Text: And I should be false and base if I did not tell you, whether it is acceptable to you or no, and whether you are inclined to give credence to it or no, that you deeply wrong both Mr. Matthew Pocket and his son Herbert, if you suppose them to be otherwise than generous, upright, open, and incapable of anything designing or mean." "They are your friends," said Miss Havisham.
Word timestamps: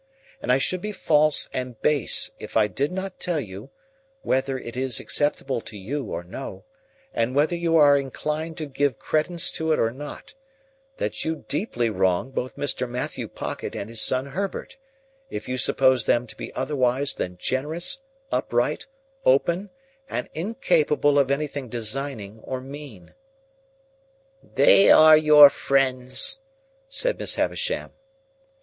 And 0.41 0.51
I 0.51 0.57
should 0.57 0.81
be 0.81 0.93
false 0.93 1.47
and 1.53 1.79
base 1.79 2.31
if 2.39 2.57
I 2.57 2.65
did 2.65 2.91
not 2.91 3.19
tell 3.19 3.39
you, 3.39 3.69
whether 4.23 4.57
it 4.57 4.75
is 4.75 4.99
acceptable 4.99 5.61
to 5.61 5.77
you 5.77 6.05
or 6.05 6.23
no, 6.23 6.65
and 7.13 7.35
whether 7.35 7.55
you 7.55 7.77
are 7.77 7.95
inclined 7.95 8.57
to 8.57 8.65
give 8.65 8.97
credence 8.97 9.51
to 9.51 9.71
it 9.73 9.77
or 9.77 9.91
no, 9.91 10.17
that 10.97 11.23
you 11.23 11.45
deeply 11.47 11.91
wrong 11.91 12.31
both 12.31 12.57
Mr. 12.57 12.89
Matthew 12.89 13.27
Pocket 13.27 13.75
and 13.75 13.89
his 13.91 14.01
son 14.01 14.25
Herbert, 14.31 14.75
if 15.29 15.47
you 15.47 15.59
suppose 15.59 16.05
them 16.05 16.25
to 16.25 16.35
be 16.35 16.51
otherwise 16.55 17.13
than 17.13 17.37
generous, 17.37 18.01
upright, 18.31 18.87
open, 19.23 19.69
and 20.09 20.29
incapable 20.33 21.19
of 21.19 21.29
anything 21.29 21.69
designing 21.69 22.39
or 22.39 22.59
mean." 22.59 23.13
"They 24.41 24.89
are 24.89 25.15
your 25.15 25.51
friends," 25.51 26.39
said 26.89 27.19
Miss 27.19 27.35
Havisham. 27.35 27.91